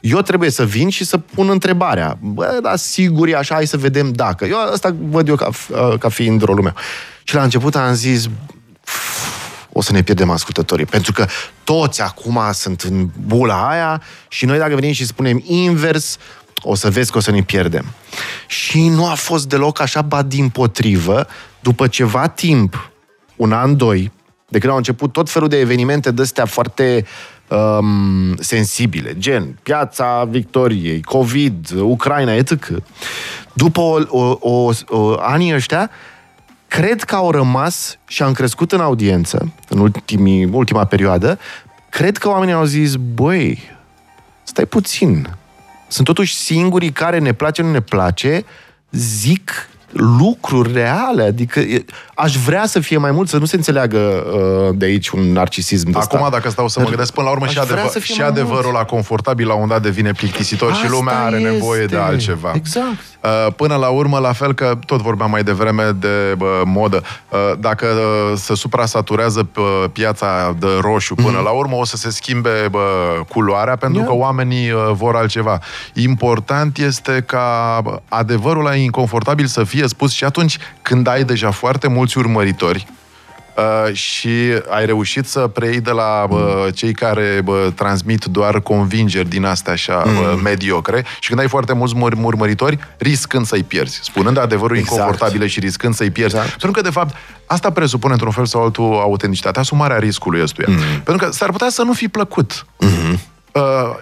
[0.00, 2.18] Eu trebuie să vin și să pun întrebarea.
[2.20, 4.44] Bă, da, sigur e așa, hai să vedem dacă.
[4.44, 6.74] Eu asta văd eu ca, uh, ca fiind rolul meu.
[7.24, 8.28] Și la început am zis,
[9.72, 10.84] o să ne pierdem ascultătorii.
[10.84, 11.26] Pentru că
[11.64, 16.16] toți acum sunt în bula aia și noi dacă venim și spunem invers,
[16.62, 17.84] o să vezi că o să ne pierdem.
[18.46, 21.26] Și nu a fost deloc așa, ba din potrivă,
[21.60, 22.90] după ceva timp,
[23.36, 24.12] un an, doi,
[24.48, 27.06] de când au început tot felul de evenimente de astea foarte
[27.48, 32.68] um, sensibile, gen Piața Victoriei, COVID, Ucraina, etc.
[33.52, 35.90] După o, o, o, o, anii ăștia,
[36.68, 41.38] cred că au rămas și am crescut în audiență, în ultimii, ultima perioadă,
[41.88, 43.58] cred că oamenii au zis, băi,
[44.42, 45.36] stai puțin,
[45.88, 48.44] sunt totuși singurii care ne place, nu ne place,
[48.90, 51.60] zic lucruri reale, adică
[52.14, 55.90] aș vrea să fie mai mult, să nu se înțeleagă uh, de aici un narcisism
[55.90, 58.84] de Acum, dacă stau să mă gândesc, până la urmă și, adevăr, și adevărul la
[58.84, 61.50] confortabil la un dat devine plictisitor Asta și lumea are este.
[61.50, 62.52] nevoie de altceva.
[62.54, 62.96] Exact.
[63.26, 67.38] Uh, până la urmă, la fel că tot vorbeam mai devreme de bă, modă, uh,
[67.58, 69.60] dacă uh, se suprasaturează pe
[69.92, 71.44] piața de roșu până mm-hmm.
[71.44, 72.80] la urmă, o să se schimbe bă,
[73.28, 74.10] culoarea pentru yeah.
[74.10, 75.58] că oamenii uh, vor altceva.
[75.94, 81.88] Important este ca adevărul la inconfortabil să fie spus și atunci când ai deja foarte
[81.88, 82.86] mulți urmăritori,
[83.56, 84.28] Uh, și
[84.68, 86.38] ai reușit să preiei de la uh,
[86.74, 90.16] cei care uh, transmit doar convingeri din astea așa mm.
[90.16, 94.96] uh, mediocre și când ai foarte mulți mur- urmăritori, riscând să-i pierzi, spunând adevărul exact.
[94.96, 96.34] inconfortabile și riscând să-i pierzi.
[96.34, 96.50] Exact.
[96.50, 97.14] Pentru că, de fapt,
[97.46, 100.66] asta presupune într-un fel sau altul autenticitatea, asumarea riscului ăstuia.
[100.70, 100.76] Mm.
[101.04, 102.66] Pentru că s-ar putea să nu fi plăcut.
[102.84, 103.32] Mm-hmm Uh,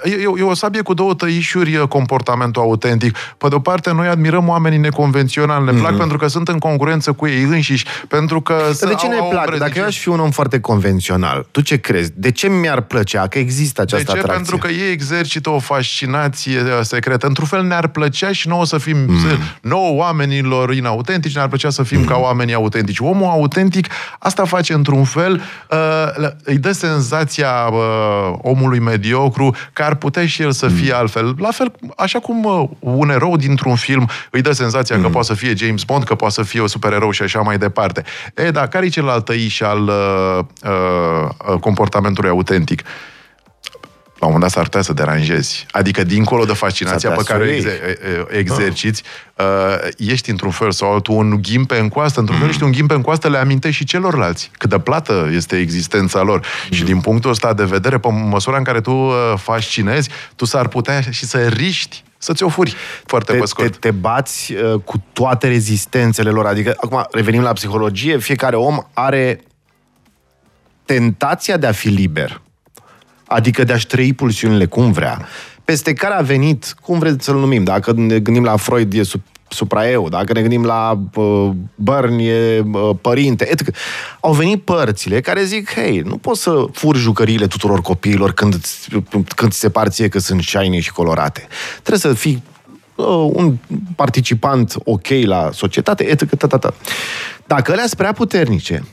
[0.04, 3.16] e, e o sabie cu două tăișuri uh, comportamentul autentic.
[3.38, 5.80] Pe de o parte, noi admirăm oamenii neconvenționali, ne mm-hmm.
[5.80, 8.54] plac pentru că sunt în concurență cu ei înșiși, pentru că...
[8.80, 9.56] Dar de ce ne plac?
[9.56, 12.10] Dacă eu aș fi un om foarte convențional, tu ce crezi?
[12.14, 14.18] De ce mi-ar plăcea că există această De ce?
[14.18, 14.44] atracție?
[14.44, 17.26] Pentru că ei exercită o fascinație uh, secretă.
[17.26, 19.18] Într-un fel ne-ar plăcea și nouă să fim mm.
[19.62, 22.04] nouă oamenilor inautentici, ne-ar plăcea să fim mm.
[22.04, 22.98] ca oamenii autentici.
[22.98, 23.86] Omul autentic
[24.18, 30.26] asta face într-un fel, uh, îi dă senzația uh, omului mediocru lucru că ar putea
[30.26, 30.98] și el să fie mm.
[30.98, 31.34] altfel.
[31.38, 35.02] La fel, așa cum uh, un erou dintr-un film îi dă senzația mm.
[35.02, 37.58] că poate să fie James Bond, că poate să fie o supererou și așa mai
[37.58, 38.04] departe.
[38.34, 42.82] E, da, care e celălalt tăiș al uh, uh, comportamentului autentic?
[44.18, 45.66] La un moment dat s-ar putea să deranjezi.
[45.70, 49.02] Adică, dincolo de fascinația pe care o exer- exerciți,
[49.36, 52.42] uh, ești într-un fel sau altul un ghimpe în coastă, într-un mm.
[52.42, 54.50] fel ești un ghimpe în coastă, le amintești și celorlalți.
[54.58, 56.38] Cât de plată este existența lor.
[56.38, 56.76] Mm.
[56.76, 60.68] Și din punctul ăsta de vedere, pe măsura în care tu uh, fascinezi, tu s-ar
[60.68, 62.74] putea și să riști să-ți o furi
[63.04, 63.72] foarte te, pe scurt.
[63.72, 66.46] Te, te bați uh, cu toate rezistențele lor.
[66.46, 69.40] Adică, acum, revenim la psihologie, fiecare om are
[70.84, 72.42] tentația de a fi liber
[73.34, 75.26] adică de a-și trăi pulsiunile cum vrea,
[75.64, 79.20] peste care a venit, cum vreți să-l numim, dacă ne gândim la Freud, e sub
[79.48, 83.76] supraeu, dacă ne gândim la uh, bărni, uh, părinte, etc.
[84.20, 88.56] Au venit părțile care zic, hei, nu poți să furi jucăriile tuturor copiilor când,
[89.36, 91.46] când ți se parție că sunt shiny și colorate.
[91.82, 92.42] Trebuie să fii
[92.94, 93.56] uh, un
[93.96, 96.74] participant ok la societate, etc.
[97.46, 98.84] Dacă alea sunt prea puternice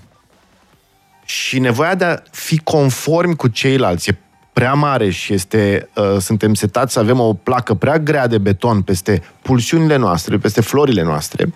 [1.26, 4.18] și nevoia de a fi conform cu ceilalți e
[4.54, 8.82] prea mare și este, uh, suntem setați să avem o placă prea grea de beton
[8.82, 11.54] peste pulsiunile noastre, peste florile noastre,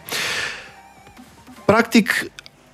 [1.65, 2.29] practic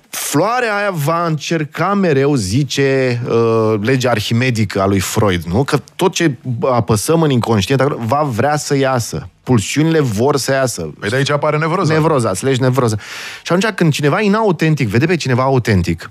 [0.08, 5.64] floarea aia va încerca mereu, zice uh, legea arhimedică a lui Freud, nu?
[5.64, 9.28] Că tot ce apăsăm în inconștient va vrea să iasă.
[9.42, 10.82] Pulsiunile vor să iasă.
[11.00, 11.92] Păi de aici apare nevroza.
[11.92, 12.96] Nevroza, înțelegi nevroza.
[13.42, 16.10] Și atunci când cineva inautentic vede pe cineva autentic,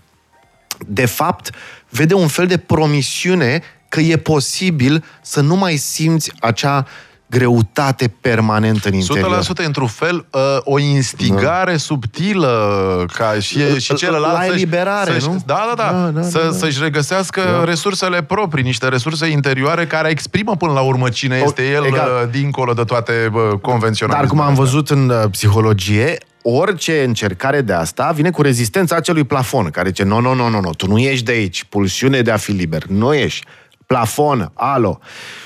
[0.88, 1.50] de fapt,
[1.90, 6.86] vede un fel de promisiune că e posibil să nu mai simți acea
[7.32, 9.44] greutate permanentă în interior.
[9.44, 11.78] 100% într-un fel uh, o instigare da.
[11.78, 15.44] subtilă ca și, și celălalt la eliberare, să nu?
[15.46, 15.92] Da, da, da.
[15.92, 16.58] da, da, să, da.
[16.58, 17.64] Să-și regăsească da.
[17.64, 22.10] resursele proprii, niște resurse interioare care exprimă până la urmă cine o, este el egal.
[22.24, 24.20] Uh, dincolo de toate convenționale.
[24.20, 29.24] Dar cum am văzut în uh, psihologie, orice încercare de asta vine cu rezistența acelui
[29.24, 32.32] plafon, care zice, nu, nu, nu, nu, nu, tu nu ești de aici, pulsiune de
[32.32, 33.46] a fi liber, nu ești
[33.92, 35.00] plafon, alo.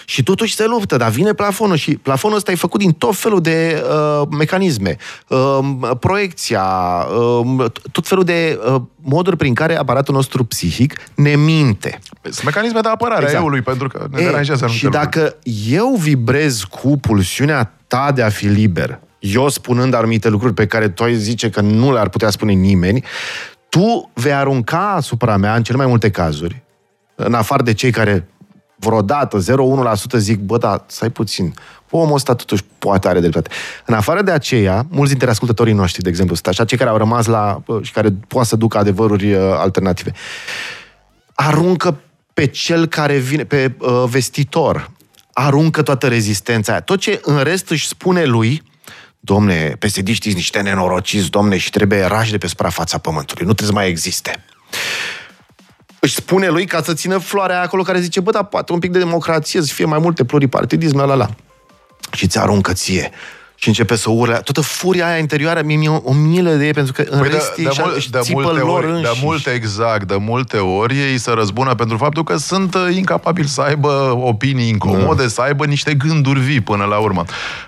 [0.05, 3.41] Și totuși se luptă, dar vine plafonul și plafonul ăsta e făcut din tot felul
[3.41, 4.97] de uh, mecanisme.
[5.27, 5.59] Uh,
[5.99, 6.63] proiecția,
[7.47, 11.99] uh, tot felul de uh, moduri prin care aparatul nostru psihic ne minte.
[12.21, 13.39] Sunt mecanisme de apărare exact.
[13.39, 15.73] a eului, pentru că ne e, deranjează Și dacă lucruri.
[15.73, 20.89] eu vibrez cu pulsiunea ta de a fi liber, eu spunând anumite lucruri pe care
[20.89, 23.03] tu ai zice că nu le-ar putea spune nimeni,
[23.69, 26.63] tu vei arunca asupra mea, în cele mai multe cazuri,
[27.15, 28.27] în afară de cei care
[28.85, 31.53] vreodată 0,1% zic, bă, da, stai puțin,
[31.89, 33.49] omul ăsta totuși poate are dreptate.
[33.85, 36.97] În afară de aceea, mulți dintre ascultătorii noștri, de exemplu, sunt așa, cei care au
[36.97, 40.11] rămas la, și care poate să ducă adevăruri uh, alternative,
[41.33, 41.99] aruncă
[42.33, 44.91] pe cel care vine, pe uh, vestitor,
[45.33, 46.81] aruncă toată rezistența aia.
[46.81, 48.63] Tot ce în rest își spune lui,
[49.19, 53.83] domne, psd niște nenorociți, domne, și trebuie rași de pe suprafața pământului, nu trebuie să
[53.83, 54.45] mai existe
[56.05, 58.91] își spune lui ca să țină floarea acolo care zice, bă, dar poate un pic
[58.91, 61.29] de democrație, să fie mai multe pluripartidism, la la la.
[62.11, 63.11] Și ți aruncă ție
[63.55, 64.33] și începe să urle.
[64.33, 67.55] Toată furia aia interioară, mie mi-e o milă de ei, pentru că în păi rest
[67.55, 71.31] de, de, mul- de multe lor ori, De multe, exact, de multe ori ei se
[71.31, 75.27] răzbună pentru faptul că sunt uh, incapabili să aibă opinii incomode, da.
[75.27, 77.23] să aibă niște gânduri vii până la urmă.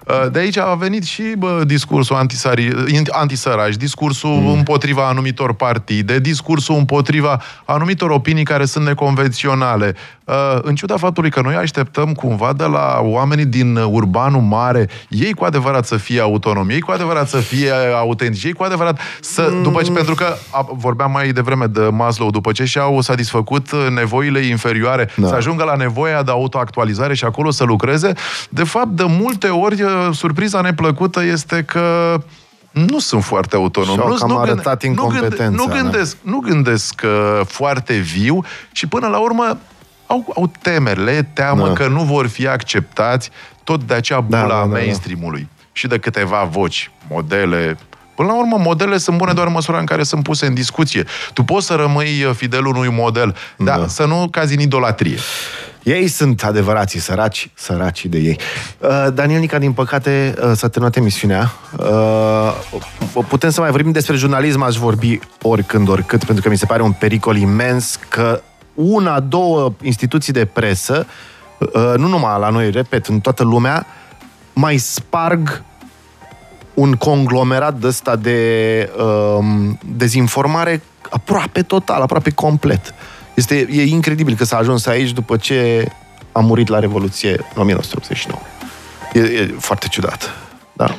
[0.06, 2.72] Uh, de aici a venit și bă, discursul antisari,
[3.10, 4.52] antisăraș, discursul mm.
[4.52, 9.96] împotriva anumitor partide, discursul împotriva anumitor opinii care sunt neconvenționale.
[10.26, 15.34] Uh, în ciuda faptului că noi așteptăm cumva de la oamenii din urbanul mare, ei
[15.34, 19.50] cu adevărat să fie autonomi, ei cu adevărat să fie autentici, ei cu adevărat să...
[19.52, 19.64] Mm.
[19.64, 24.40] După ce, pentru că a, vorbeam mai devreme de Maslow, după ce și-au satisfăcut nevoile
[24.40, 25.28] inferioare, da.
[25.28, 28.14] să ajungă la nevoia de autoactualizare și acolo să lucreze,
[28.50, 32.18] de fapt, de multe ori, uh, surpriza neplăcută este că
[32.72, 33.98] nu sunt foarte autonomi.
[33.98, 38.88] Și-au cam nu, arătat gând, nu, gând, nu gândesc, nu gândesc uh, foarte viu și
[38.88, 39.58] până la urmă
[40.08, 41.74] au, au temerile, teamă da.
[41.74, 43.30] că nu vor fi acceptați
[43.64, 45.57] tot de acea bula da, da, da, mainstream-ului da.
[45.78, 47.78] Și de câteva voci, modele.
[48.16, 51.04] Până la urmă, modele sunt bune doar în măsura în care sunt puse în discuție.
[51.34, 53.78] Tu poți să rămâi uh, fidelul unui model, da.
[53.78, 55.18] dar să nu cazi în idolatrie.
[55.84, 58.40] Ei sunt adevărații săraci, săraci de ei.
[58.80, 61.52] Uh, Daniel Nica, din păcate, uh, s-a terminat emisiunea.
[61.78, 66.66] Uh, putem să mai vorbim despre jurnalism, aș vorbi oricând, oricât, pentru că mi se
[66.66, 68.42] pare un pericol imens că
[68.74, 71.06] una, două instituții de presă,
[71.58, 73.86] uh, nu numai la noi, repet, în toată lumea,
[74.58, 75.64] mai sparg
[76.74, 82.94] un conglomerat de ăsta de um, dezinformare aproape total, aproape complet.
[83.34, 85.92] Este, e incredibil că s-a ajuns aici după ce
[86.32, 88.42] a murit la Revoluție în 1989.
[89.14, 90.30] E, e foarte ciudat.
[90.74, 90.96] Da.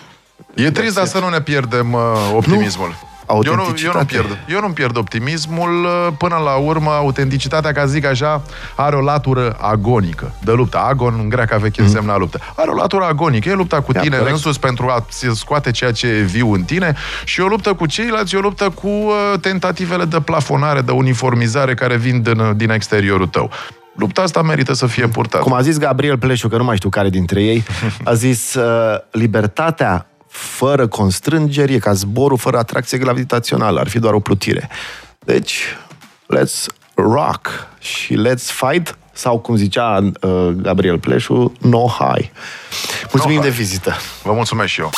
[0.54, 2.00] E trist, dar să nu ne pierdem uh,
[2.34, 2.88] optimismul.
[2.88, 2.94] Nu
[3.28, 4.38] eu nu, eu nu pierd.
[4.48, 5.84] Eu nu pierd optimismul.
[5.84, 8.42] Uh, până la urmă, autenticitatea, ca zic așa,
[8.74, 10.78] are o latură agonică de luptă.
[10.78, 11.86] Agon, în greaca veche, mm.
[11.86, 12.40] însemna luptă.
[12.56, 13.48] Are o latură agonică.
[13.48, 17.40] E lupta cu tine însuți pentru a scoate ceea ce e viu în tine și
[17.40, 22.22] o luptă cu ceilalți, o luptă cu uh, tentativele de plafonare, de uniformizare care vin
[22.22, 23.50] din, din exteriorul tău
[23.98, 25.42] lupta asta merită să fie purtată.
[25.42, 27.64] Cum a zis Gabriel Pleșu, că nu mai știu care dintre ei,
[28.04, 34.14] a zis uh, libertatea fără constrângeri, e ca zborul fără atracție gravitațională, ar fi doar
[34.14, 34.68] o plutire.
[35.18, 35.62] Deci,
[36.36, 42.28] let's rock și let's fight, sau cum zicea uh, Gabriel Pleșu, no high.
[43.12, 43.96] Mulțumim no de vizită!
[44.22, 44.90] Vă mulțumesc și eu!